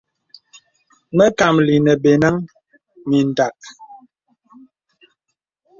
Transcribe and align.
Məkàməlì 1.17 1.75
nə̀ 1.85 1.95
bə̀nəŋ 2.03 2.35
mindàk. 3.09 3.55